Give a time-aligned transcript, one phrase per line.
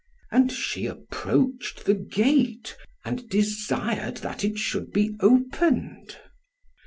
[0.31, 6.17] And she approached the gate, and desired that it should be opened.